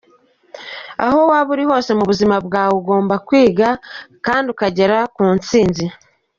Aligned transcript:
Aho 1.05 1.19
waba 1.29 1.49
uri 1.55 1.63
hose 1.69 1.91
mu 1.97 2.03
buzima 2.09 2.35
bwawe, 2.45 2.73
ugomba 2.81 3.13
gukomeza 3.15 3.25
kwiga 3.27 3.67
kandi 4.25 4.47
uzagera 4.53 4.97
ku 5.15 5.23
ntsinzi. 5.35 5.85